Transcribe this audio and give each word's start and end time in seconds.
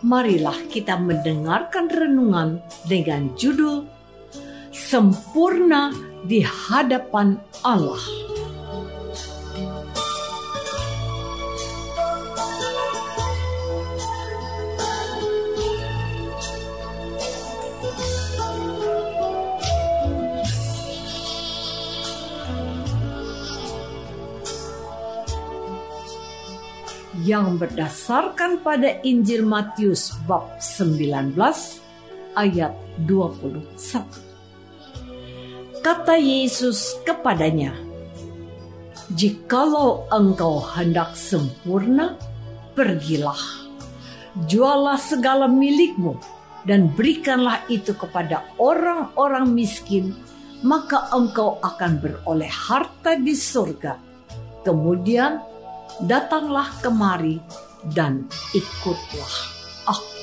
marilah 0.00 0.56
kita 0.68 0.96
mendengarkan 0.96 1.88
renungan 1.88 2.60
dengan 2.88 3.32
judul 3.36 3.84
Sempurna 4.70 5.90
di 6.24 6.42
hadapan 6.42 7.38
Allah. 7.66 7.98
Yang 27.24 27.60
berdasarkan 27.60 28.64
pada 28.64 29.00
Injil 29.04 29.44
Matius 29.44 30.16
bab 30.24 30.56
19 30.60 31.36
ayat 32.36 32.72
21. 33.04 34.04
Kata 35.80 36.16
Yesus 36.16 36.96
kepadanya, 37.04 37.72
"Jikalau 39.16 40.08
engkau 40.12 40.60
hendak 40.60 41.16
sempurna, 41.16 42.16
pergilah, 42.76 43.40
jualah 44.46 44.96
segala 45.00 45.48
milikmu 45.48 46.16
dan 46.68 46.92
berikanlah 46.92 47.64
itu 47.72 47.96
kepada 47.96 48.44
orang-orang 48.60 49.48
miskin, 49.52 50.12
maka 50.60 51.08
engkau 51.16 51.56
akan 51.64 52.00
beroleh 52.00 52.50
harta 52.50 53.16
di 53.16 53.32
surga. 53.32 53.96
Kemudian 54.60 55.40
datanglah 56.04 56.68
kemari 56.80 57.42
dan 57.92 58.28
ikutlah 58.52 59.34
aku. 59.88 60.20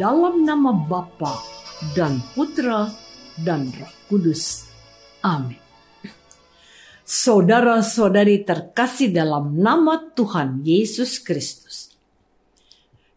Dalam 0.00 0.48
nama 0.48 0.72
Bapa 0.72 1.36
dan 1.92 2.24
Putra 2.32 2.88
dan 3.44 3.68
Roh 3.68 3.92
Kudus. 4.08 4.64
Amin. 5.20 5.69
Saudara-saudari 7.20 8.48
terkasih 8.48 9.12
dalam 9.12 9.60
nama 9.60 10.00
Tuhan 10.16 10.64
Yesus 10.64 11.20
Kristus. 11.20 11.92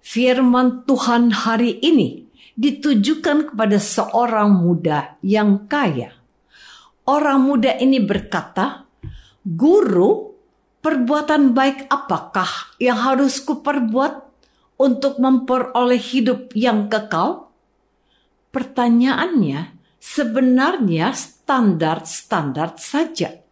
Firman 0.03 0.83
Tuhan 0.83 1.31
hari 1.31 1.79
ini 1.79 2.27
ditujukan 2.59 3.55
kepada 3.55 3.79
seorang 3.79 4.59
muda 4.59 5.15
yang 5.23 5.71
kaya. 5.71 6.11
Orang 7.07 7.47
muda 7.47 7.79
ini 7.79 8.03
berkata, 8.03 8.83
"Guru, 9.47 10.35
perbuatan 10.83 11.55
baik 11.55 11.87
apakah 11.87 12.75
yang 12.83 12.99
harus 12.99 13.39
kuperbuat 13.39 14.19
untuk 14.83 15.15
memperoleh 15.15 16.03
hidup 16.03 16.51
yang 16.51 16.91
kekal?" 16.91 17.55
Pertanyaannya 18.51 19.79
sebenarnya 20.03 21.15
standar-standar 21.15 22.75
saja 22.75 23.42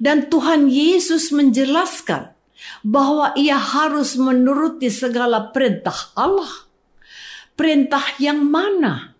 dan 0.00 0.32
Tuhan 0.32 0.72
Yesus 0.72 1.28
menjelaskan 1.30 2.32
bahwa 2.80 3.36
ia 3.36 3.60
harus 3.60 4.16
menuruti 4.16 4.88
segala 4.88 5.52
perintah 5.52 6.16
Allah. 6.16 6.66
Perintah 7.52 8.16
yang 8.16 8.40
mana? 8.40 9.12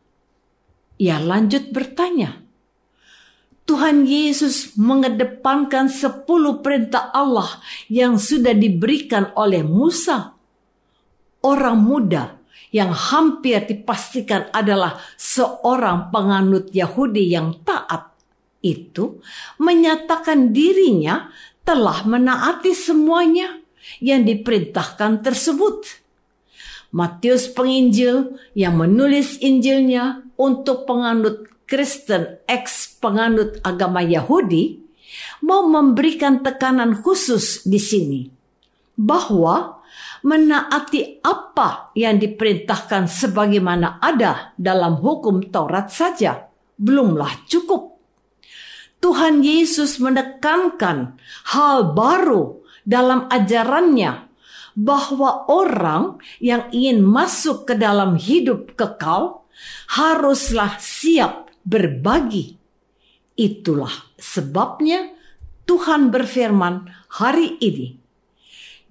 Ia 0.97 1.21
lanjut 1.21 1.69
bertanya. 1.69 2.41
Tuhan 3.69 4.09
Yesus 4.09 4.75
mengedepankan 4.75 5.87
sepuluh 5.87 6.59
perintah 6.59 7.13
Allah 7.15 7.61
yang 7.87 8.19
sudah 8.19 8.57
diberikan 8.57 9.31
oleh 9.39 9.63
Musa. 9.63 10.35
Orang 11.45 11.85
muda 11.87 12.41
yang 12.75 12.91
hampir 12.91 13.63
dipastikan 13.69 14.51
adalah 14.51 14.99
seorang 15.15 16.11
penganut 16.11 16.75
Yahudi 16.75 17.31
yang 17.31 17.63
taat 17.63 18.10
itu 18.61 19.21
menyatakan 19.57 20.53
dirinya 20.53 21.33
telah 21.65 22.05
menaati 22.05 22.73
semuanya 22.77 23.61
yang 24.01 24.25
diperintahkan 24.25 25.25
tersebut. 25.25 26.01
Matius 26.91 27.47
penginjil 27.47 28.35
yang 28.59 28.75
menulis 28.75 29.39
Injilnya 29.39 30.27
untuk 30.35 30.91
penganut 30.91 31.47
Kristen 31.71 32.43
ex 32.51 32.99
penganut 32.99 33.63
agama 33.63 34.03
Yahudi 34.03 34.83
mau 35.47 35.71
memberikan 35.71 36.43
tekanan 36.43 36.99
khusus 36.99 37.63
di 37.63 37.79
sini 37.79 38.27
bahwa 38.99 39.79
menaati 40.27 41.23
apa 41.23 41.95
yang 41.95 42.19
diperintahkan 42.19 43.07
sebagaimana 43.07 44.03
ada 44.03 44.53
dalam 44.59 44.99
hukum 44.99 45.47
Taurat 45.49 45.89
saja 45.95 46.51
belumlah 46.75 47.47
cukup 47.47 47.90
Tuhan 49.01 49.41
Yesus 49.41 49.97
menekankan 49.97 51.17
hal 51.57 51.97
baru 51.97 52.61
dalam 52.85 53.27
ajarannya 53.33 54.29
bahwa 54.77 55.49
orang 55.51 56.21
yang 56.39 56.69
ingin 56.71 57.03
masuk 57.03 57.69
ke 57.69 57.75
dalam 57.77 58.17
hidup 58.21 58.77
kekal 58.77 59.45
haruslah 59.97 60.77
siap 60.79 61.51
berbagi. 61.65 62.57
Itulah 63.37 63.93
sebabnya 64.21 65.17
Tuhan 65.65 66.13
berfirman 66.13 66.89
hari 67.21 67.57
ini, 67.61 67.97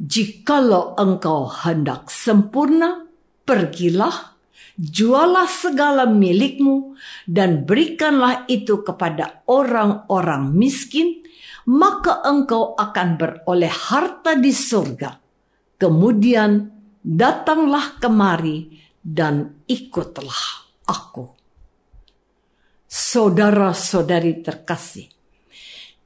"Jikalau 0.02 0.98
engkau 0.98 1.50
hendak 1.50 2.10
sempurna, 2.10 3.06
pergilah, 3.46 4.39
jualah 4.80 5.52
segala 5.52 6.08
milikmu, 6.08 6.96
dan 7.28 7.68
berikanlah 7.68 8.48
itu 8.48 8.80
kepada 8.80 9.44
orang-orang 9.52 10.56
miskin, 10.56 11.20
maka 11.68 12.24
engkau 12.24 12.80
akan 12.80 13.20
beroleh 13.20 13.70
harta 13.70 14.40
di 14.40 14.56
surga. 14.56 15.20
Kemudian 15.76 16.72
datanglah 17.04 18.00
kemari 18.00 18.80
dan 19.04 19.60
ikutlah 19.68 20.72
aku. 20.88 21.36
Saudara-saudari 22.90 24.42
terkasih, 24.42 25.12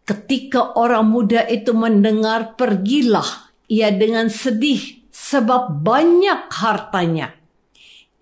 ketika 0.03 0.75
orang 0.75 1.07
muda 1.07 1.47
itu 1.47 1.71
mendengar 1.71 2.59
pergilah 2.59 3.53
ia 3.71 3.87
dengan 3.89 4.27
sedih 4.27 5.07
sebab 5.07 5.79
banyak 5.79 6.51
hartanya. 6.51 7.42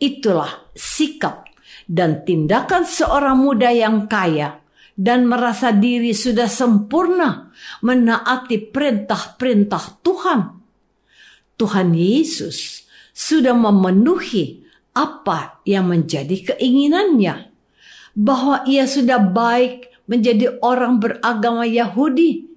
Itulah 0.01 0.73
sikap 0.73 1.45
dan 1.85 2.25
tindakan 2.25 2.89
seorang 2.89 3.37
muda 3.37 3.69
yang 3.69 4.09
kaya 4.09 4.57
dan 4.97 5.29
merasa 5.29 5.69
diri 5.69 6.11
sudah 6.17 6.49
sempurna 6.49 7.53
menaati 7.85 8.73
perintah-perintah 8.73 10.01
Tuhan. 10.01 10.41
Tuhan 11.53 11.93
Yesus 11.93 12.89
sudah 13.13 13.53
memenuhi 13.53 14.65
apa 14.97 15.61
yang 15.69 15.93
menjadi 15.93 16.57
keinginannya, 16.57 17.53
bahwa 18.17 18.65
ia 18.65 18.89
sudah 18.89 19.21
baik 19.21 19.93
menjadi 20.09 20.57
orang 20.59 20.97
beragama 20.97 21.63
Yahudi. 21.63 22.49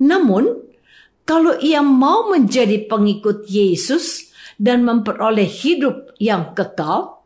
Namun, 0.00 0.62
kalau 1.26 1.58
ia 1.58 1.82
mau 1.82 2.30
menjadi 2.30 2.86
pengikut 2.86 3.50
Yesus 3.50 4.30
dan 4.56 4.86
memperoleh 4.86 5.50
hidup 5.50 6.05
yang 6.16 6.56
kekal, 6.56 7.16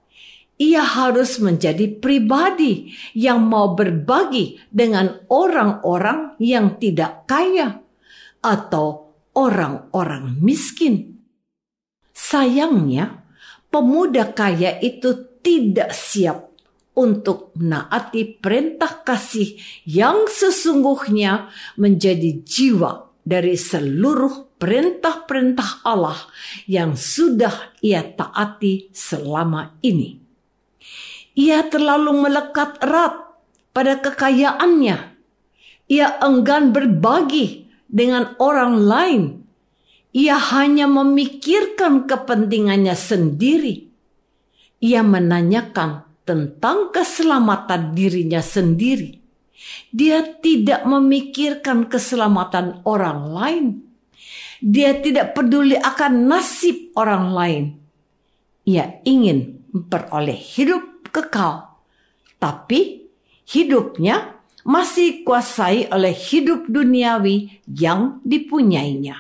ia 0.61 0.85
harus 0.85 1.41
menjadi 1.41 1.89
pribadi 1.89 2.93
yang 3.17 3.49
mau 3.49 3.73
berbagi 3.73 4.61
dengan 4.69 5.25
orang-orang 5.33 6.37
yang 6.37 6.77
tidak 6.77 7.25
kaya 7.25 7.81
atau 8.45 9.17
orang-orang 9.33 10.37
miskin. 10.45 11.17
Sayangnya, 12.13 13.25
pemuda 13.73 14.37
kaya 14.37 14.77
itu 14.85 15.41
tidak 15.41 15.97
siap 15.97 16.53
untuk 16.93 17.57
menaati 17.57 18.37
perintah 18.37 19.01
kasih 19.01 19.57
yang 19.89 20.29
sesungguhnya 20.29 21.49
menjadi 21.81 22.45
jiwa 22.45 23.09
dari 23.25 23.57
seluruh 23.57 24.50
perintah-perintah 24.61 25.81
Allah 25.89 26.21
yang 26.69 26.95
sudah 26.95 27.73
ia 27.81 28.05
taati 28.05 28.93
selama 28.93 29.81
ini. 29.81 30.21
Ia 31.33 31.65
terlalu 31.73 32.29
melekat 32.29 32.77
erat 32.85 33.41
pada 33.73 33.97
kekayaannya. 34.05 35.17
Ia 35.89 36.09
enggan 36.21 36.77
berbagi 36.77 37.73
dengan 37.89 38.37
orang 38.37 38.75
lain. 38.77 39.23
Ia 40.13 40.37
hanya 40.37 40.85
memikirkan 40.85 42.05
kepentingannya 42.05 42.93
sendiri. 42.93 43.89
Ia 44.85 45.01
menanyakan 45.01 46.05
tentang 46.29 46.93
keselamatan 46.93 47.97
dirinya 47.97 48.45
sendiri 48.45 49.21
dia 49.91 50.23
tidak 50.41 50.87
memikirkan 50.87 51.91
keselamatan 51.91 52.83
orang 52.87 53.21
lain. 53.31 53.67
Dia 54.61 55.01
tidak 55.01 55.33
peduli 55.33 55.75
akan 55.75 56.29
nasib 56.29 56.93
orang 56.95 57.25
lain. 57.33 57.65
Ia 58.69 59.01
ingin 59.09 59.67
memperoleh 59.73 60.37
hidup 60.37 61.09
kekal, 61.09 61.81
tapi 62.37 63.09
hidupnya 63.49 64.37
masih 64.69 65.25
kuasai 65.25 65.89
oleh 65.89 66.13
hidup 66.13 66.69
duniawi 66.69 67.65
yang 67.67 68.21
dipunyainya. 68.23 69.17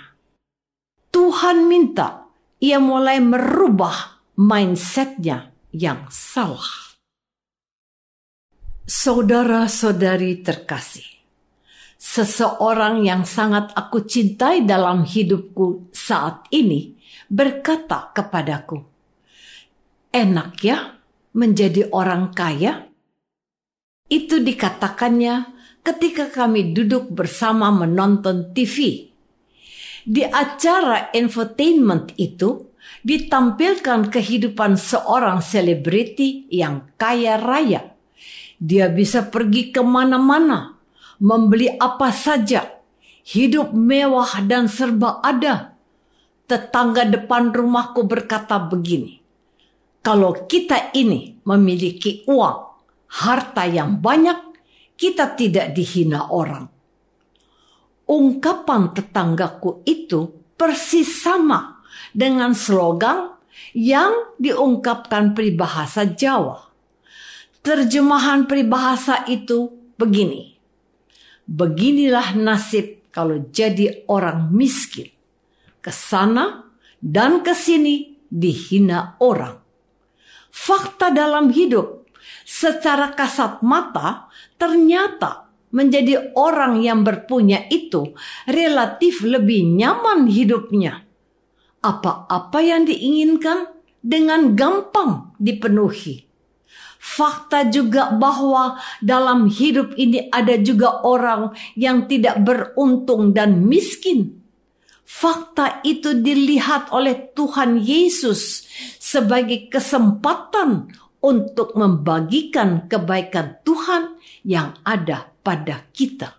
Tuhan 1.10 1.66
minta 1.66 2.30
ia 2.62 2.78
mulai 2.78 3.18
merubah 3.18 4.22
mindsetnya 4.38 5.50
yang 5.74 6.06
salah. 6.12 6.94
Saudara-saudari 8.86 10.42
terkasih, 10.42 11.09
seseorang 12.00 13.04
yang 13.04 13.28
sangat 13.28 13.76
aku 13.76 14.08
cintai 14.08 14.64
dalam 14.64 15.04
hidupku 15.04 15.92
saat 15.92 16.48
ini 16.48 16.96
berkata 17.28 18.08
kepadaku, 18.16 18.80
"Enak 20.08 20.56
ya 20.64 20.96
menjadi 21.36 21.92
orang 21.92 22.32
kaya?" 22.32 22.88
Itu 24.08 24.40
dikatakannya 24.40 25.34
ketika 25.84 26.32
kami 26.32 26.72
duduk 26.72 27.12
bersama 27.12 27.68
menonton 27.68 28.56
TV. 28.56 29.06
Di 30.00 30.24
acara 30.24 31.12
infotainment 31.12 32.16
itu 32.16 32.72
ditampilkan 33.04 34.08
kehidupan 34.08 34.80
seorang 34.80 35.44
selebriti 35.44 36.48
yang 36.48 36.96
kaya 36.96 37.36
raya 37.36 37.90
dia 38.60 38.92
bisa 38.92 39.24
pergi 39.32 39.72
ke 39.72 39.80
mana-mana, 39.80 40.76
membeli 41.20 41.68
apa 41.76 42.10
saja, 42.10 42.80
hidup 43.28 43.76
mewah 43.76 44.40
dan 44.48 44.66
serba 44.66 45.20
ada. 45.20 45.76
Tetangga 46.50 47.06
depan 47.06 47.54
rumahku 47.54 48.10
berkata 48.10 48.58
begini, 48.58 49.22
kalau 50.02 50.34
kita 50.50 50.90
ini 50.98 51.38
memiliki 51.46 52.26
uang, 52.26 52.58
harta 53.06 53.70
yang 53.70 54.02
banyak, 54.02 54.50
kita 54.98 55.38
tidak 55.38 55.70
dihina 55.78 56.26
orang. 56.34 56.66
Ungkapan 58.10 58.90
tetanggaku 58.90 59.86
itu 59.86 60.34
persis 60.58 61.22
sama 61.22 61.86
dengan 62.10 62.50
slogan 62.58 63.38
yang 63.70 64.34
diungkapkan 64.42 65.38
peribahasa 65.38 66.02
Jawa 66.10 66.70
Terjemahan 67.60 68.48
peribahasa 68.48 69.28
itu 69.28 69.68
begini. 70.00 70.56
Beginilah 71.50 72.38
nasib 72.38 73.10
kalau 73.10 73.50
jadi 73.50 74.06
orang 74.06 74.54
miskin. 74.54 75.10
Ke 75.82 75.90
sana 75.90 76.70
dan 77.02 77.42
ke 77.42 77.50
sini 77.50 78.22
dihina 78.30 79.18
orang. 79.18 79.58
Fakta 80.54 81.10
dalam 81.10 81.50
hidup 81.50 82.06
secara 82.46 83.18
kasat 83.18 83.66
mata 83.66 84.30
ternyata 84.54 85.50
menjadi 85.74 86.30
orang 86.38 86.78
yang 86.86 87.02
berpunya 87.02 87.66
itu 87.66 88.14
relatif 88.46 89.26
lebih 89.26 89.66
nyaman 89.74 90.30
hidupnya. 90.30 91.02
Apa-apa 91.82 92.62
yang 92.62 92.86
diinginkan 92.86 93.74
dengan 93.98 94.54
gampang 94.54 95.34
dipenuhi 95.42 96.29
Fakta 97.00 97.72
juga 97.72 98.12
bahwa 98.12 98.76
dalam 99.00 99.48
hidup 99.48 99.96
ini 99.96 100.28
ada 100.28 100.60
juga 100.60 101.00
orang 101.00 101.56
yang 101.72 102.04
tidak 102.04 102.44
beruntung 102.44 103.32
dan 103.32 103.64
miskin. 103.64 104.36
Fakta 105.08 105.80
itu 105.80 106.20
dilihat 106.20 106.92
oleh 106.92 107.32
Tuhan 107.32 107.80
Yesus 107.80 108.68
sebagai 109.00 109.72
kesempatan 109.72 110.92
untuk 111.24 111.72
membagikan 111.72 112.84
kebaikan 112.84 113.64
Tuhan 113.64 114.20
yang 114.44 114.76
ada 114.84 115.32
pada 115.40 115.88
kita. 115.96 116.36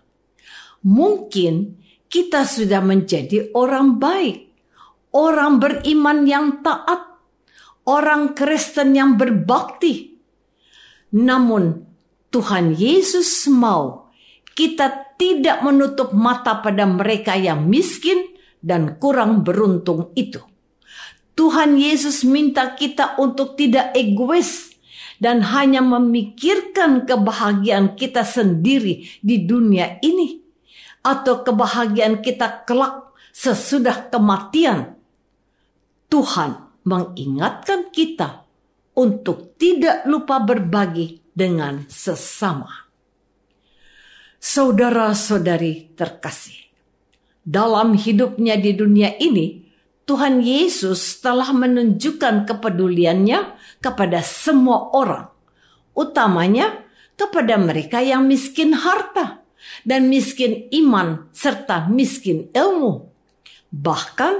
Mungkin 0.86 1.82
kita 2.06 2.46
sudah 2.46 2.78
menjadi 2.86 3.50
orang 3.54 3.98
baik, 3.98 4.46
orang 5.10 5.58
beriman 5.58 6.22
yang 6.22 6.62
taat, 6.62 7.18
orang 7.86 8.34
Kristen 8.34 8.94
yang 8.94 9.18
berbakti, 9.18 10.11
namun 11.12 11.84
Tuhan 12.32 12.72
Yesus 12.72 13.44
mau 13.52 14.08
kita 14.56 15.16
tidak 15.20 15.60
menutup 15.60 16.16
mata 16.16 16.64
pada 16.64 16.88
mereka 16.88 17.36
yang 17.36 17.68
miskin 17.68 18.32
dan 18.64 18.96
kurang 18.96 19.44
beruntung 19.44 20.10
itu. 20.16 20.40
Tuhan 21.32 21.80
Yesus 21.80 22.24
minta 22.24 22.72
kita 22.76 23.16
untuk 23.20 23.56
tidak 23.56 23.92
egois 23.96 24.72
dan 25.20 25.40
hanya 25.54 25.80
memikirkan 25.80 27.08
kebahagiaan 27.08 27.96
kita 27.96 28.24
sendiri 28.24 29.06
di 29.20 29.44
dunia 29.44 30.00
ini 30.04 30.40
atau 31.04 31.40
kebahagiaan 31.40 32.20
kita 32.20 32.64
kelak 32.68 33.12
sesudah 33.32 34.12
kematian. 34.12 34.96
Tuhan 36.12 36.68
mengingatkan 36.84 37.88
kita 37.88 38.41
untuk 38.92 39.56
tidak 39.56 40.04
lupa 40.04 40.40
berbagi 40.42 41.24
dengan 41.32 41.88
sesama. 41.88 42.88
Saudara-saudari 44.42 45.94
terkasih, 45.94 46.58
dalam 47.46 47.94
hidupnya 47.94 48.58
di 48.58 48.74
dunia 48.74 49.14
ini, 49.16 49.62
Tuhan 50.02 50.42
Yesus 50.42 51.22
telah 51.22 51.54
menunjukkan 51.54 52.50
kepeduliannya 52.50 53.54
kepada 53.78 54.18
semua 54.20 54.90
orang, 54.92 55.30
utamanya 55.94 56.82
kepada 57.14 57.54
mereka 57.54 58.02
yang 58.02 58.26
miskin 58.26 58.74
harta 58.74 59.46
dan 59.86 60.10
miskin 60.10 60.66
iman 60.74 61.30
serta 61.30 61.86
miskin 61.86 62.50
ilmu. 62.50 63.08
Bahkan 63.70 64.34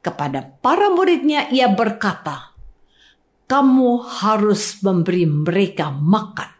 kepada 0.00 0.46
para 0.62 0.88
muridnya 0.88 1.50
ia 1.50 1.66
berkata, 1.66 2.47
"Kamu 3.48 4.04
harus 4.04 4.78
memberi 4.84 5.24
mereka 5.24 5.88
makan." 5.88 6.52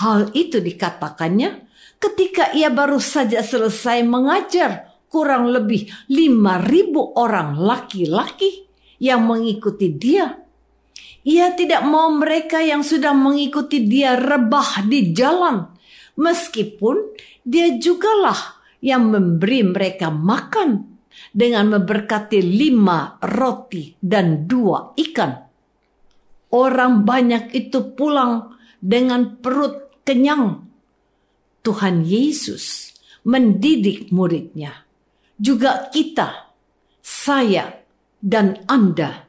Hal 0.00 0.34
itu 0.34 0.58
dikatakannya 0.58 1.70
ketika 2.02 2.50
ia 2.50 2.72
baru 2.72 2.98
saja 2.98 3.38
selesai 3.44 4.02
mengajar 4.02 4.90
kurang 5.06 5.54
lebih 5.54 5.86
lima 6.10 6.58
ribu 6.58 7.14
orang 7.14 7.54
laki-laki 7.54 8.66
yang 8.98 9.22
mengikuti 9.22 9.94
dia. 9.94 10.42
Ia 11.24 11.54
tidak 11.54 11.86
mau 11.86 12.10
mereka 12.10 12.58
yang 12.60 12.82
sudah 12.82 13.14
mengikuti 13.14 13.86
dia 13.86 14.18
rebah 14.18 14.82
di 14.84 15.14
jalan, 15.14 15.70
meskipun 16.18 17.14
dia 17.46 17.78
jugalah 17.78 18.60
yang 18.84 19.08
memberi 19.08 19.64
mereka 19.64 20.12
makan 20.12 20.98
dengan 21.30 21.78
memberkati 21.78 22.42
lima 22.42 23.16
roti 23.22 23.94
dan 23.96 24.44
dua 24.44 24.92
ikan. 24.98 25.43
Orang 26.54 27.02
banyak 27.02 27.50
itu 27.50 27.98
pulang 27.98 28.54
dengan 28.78 29.42
perut 29.42 29.90
kenyang. 30.06 30.62
Tuhan 31.66 32.06
Yesus 32.06 32.94
mendidik 33.26 34.14
muridnya 34.14 34.84
juga 35.34 35.90
kita, 35.90 36.54
saya, 37.02 37.82
dan 38.22 38.62
Anda, 38.70 39.26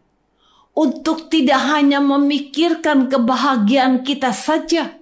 untuk 0.75 1.31
tidak 1.33 1.65
hanya 1.71 2.03
memikirkan 2.03 3.09
kebahagiaan 3.09 4.05
kita 4.05 4.29
saja, 4.35 4.99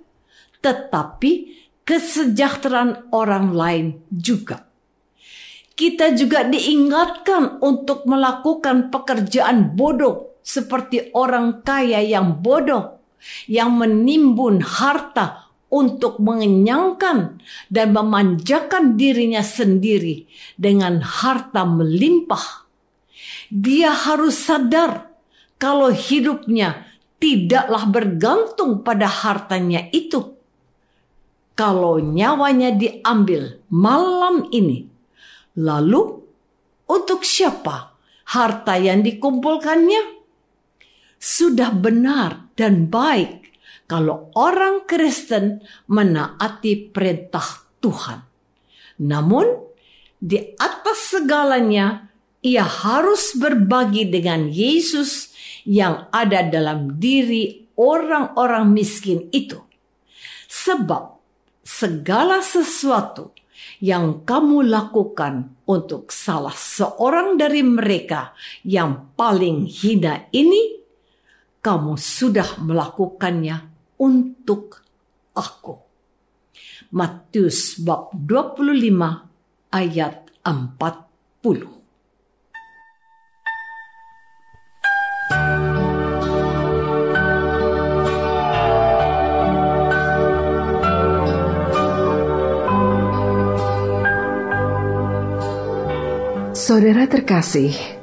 tetapi 0.63 1.51
kesejahteraan 1.83 3.11
orang 3.11 3.51
lain 3.51 3.87
juga. 4.13 4.69
Kita 5.73 6.13
juga 6.13 6.45
diingatkan 6.45 7.59
untuk 7.59 8.05
melakukan 8.05 8.93
pekerjaan 8.93 9.73
bodoh 9.73 10.32
seperti 10.43 11.09
orang 11.15 11.63
kaya 11.63 12.03
yang 12.03 12.43
bodoh 12.43 13.03
yang 13.47 13.79
menimbun 13.79 14.59
harta 14.59 15.47
untuk 15.73 16.21
mengenyangkan 16.21 17.41
dan 17.73 17.87
memanjakan 17.97 18.93
dirinya 18.93 19.41
sendiri 19.41 20.29
dengan 20.53 21.01
harta 21.01 21.65
melimpah. 21.65 22.69
Dia 23.49 23.89
harus 23.89 24.37
sadar 24.37 25.09
kalau 25.57 25.89
hidupnya 25.89 26.85
tidaklah 27.17 27.89
bergantung 27.89 28.85
pada 28.85 29.09
hartanya 29.09 29.89
itu. 29.89 30.37
Kalau 31.53 32.01
nyawanya 32.01 32.73
diambil 32.73 33.61
malam 33.69 34.49
ini, 34.49 34.89
lalu 35.57 36.21
untuk 36.89 37.21
siapa 37.21 37.93
harta 38.29 38.77
yang 38.77 39.05
dikumpulkannya? 39.05 40.22
Sudah 41.23 41.71
benar 41.71 42.51
dan 42.59 42.91
baik 42.91 43.55
kalau 43.87 44.27
orang 44.35 44.83
Kristen 44.83 45.63
menaati 45.87 46.91
perintah 46.91 47.63
Tuhan. 47.79 48.27
Namun, 48.99 49.47
di 50.19 50.35
atas 50.59 51.15
segalanya, 51.15 52.11
ia 52.43 52.67
harus 52.67 53.39
berbagi 53.39 54.11
dengan 54.11 54.51
Yesus 54.51 55.31
yang 55.63 56.11
ada 56.11 56.43
dalam 56.43 56.99
diri 56.99 57.71
orang-orang 57.79 58.75
miskin 58.75 59.31
itu. 59.31 59.63
Sebab 60.51 61.23
segala 61.63 62.43
sesuatu 62.43 63.31
yang 63.79 64.27
kamu 64.27 64.67
lakukan 64.67 65.55
untuk 65.63 66.11
salah 66.11 66.55
seorang 66.55 67.39
dari 67.39 67.63
mereka 67.63 68.35
yang 68.67 69.15
paling 69.15 69.71
hina 69.71 70.27
ini, 70.35 70.82
kamu 71.63 71.95
sudah 71.95 72.59
melakukannya 72.59 73.71
untuk 73.95 74.83
aku. 75.31 75.79
Matius 76.91 77.79
bab 77.79 78.11
25 78.11 79.71
ayat 79.71 80.27
40. 80.43 81.81
Saudara 96.53 97.03
terkasih, 97.07 98.02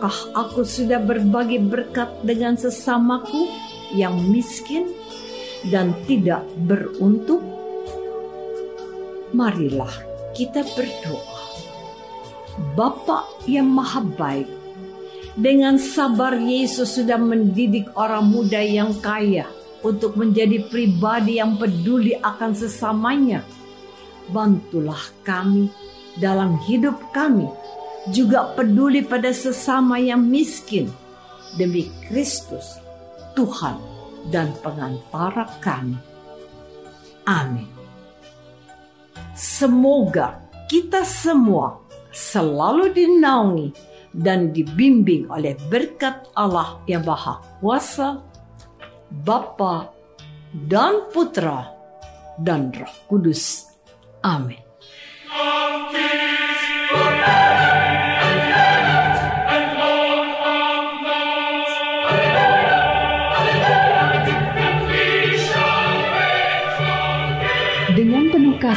Apakah 0.00 0.32
aku 0.32 0.64
sudah 0.64 0.96
berbagi 0.96 1.60
berkat 1.60 2.08
dengan 2.24 2.56
sesamaku 2.56 3.52
yang 3.92 4.16
miskin 4.32 4.88
dan 5.68 5.92
tidak 6.08 6.40
beruntung? 6.64 7.44
Marilah 9.36 9.92
kita 10.32 10.64
berdoa. 10.72 11.44
Bapa 12.72 13.28
yang 13.44 13.68
maha 13.68 14.00
baik, 14.00 14.48
dengan 15.36 15.76
sabar 15.76 16.32
Yesus 16.32 16.96
sudah 16.96 17.20
mendidik 17.20 17.92
orang 17.92 18.24
muda 18.24 18.64
yang 18.64 18.96
kaya 19.04 19.44
untuk 19.84 20.16
menjadi 20.16 20.64
pribadi 20.72 21.44
yang 21.44 21.60
peduli 21.60 22.16
akan 22.16 22.56
sesamanya. 22.56 23.44
Bantulah 24.32 25.12
kami 25.28 25.68
dalam 26.16 26.56
hidup 26.64 26.96
kami 27.12 27.52
juga 28.08 28.56
peduli 28.56 29.04
pada 29.04 29.28
sesama 29.28 30.00
yang 30.00 30.24
miskin 30.24 30.88
demi 31.60 31.92
Kristus, 32.08 32.80
Tuhan 33.36 33.76
dan 34.32 34.56
pengantara 34.64 35.44
kami. 35.60 36.00
Amin. 37.28 37.68
Semoga 39.36 40.40
kita 40.68 41.04
semua 41.04 41.80
selalu 42.12 42.92
dinaungi 42.96 43.68
dan 44.16 44.50
dibimbing 44.50 45.30
oleh 45.30 45.54
berkat 45.70 46.26
Allah 46.34 46.82
yang 46.90 47.06
Maha 47.06 47.38
Kuasa, 47.62 48.18
Bapa 49.22 49.92
dan 50.50 51.08
Putra 51.14 51.70
dan 52.40 52.74
Roh 52.74 52.94
Kudus. 53.06 53.70
Amin. 54.24 54.69